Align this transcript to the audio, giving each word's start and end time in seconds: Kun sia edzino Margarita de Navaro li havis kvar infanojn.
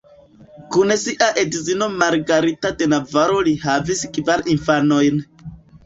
Kun 0.75 0.93
sia 1.01 1.27
edzino 1.41 1.91
Margarita 2.03 2.73
de 2.83 2.91
Navaro 2.97 3.39
li 3.51 3.57
havis 3.69 4.05
kvar 4.19 4.47
infanojn. 4.59 5.27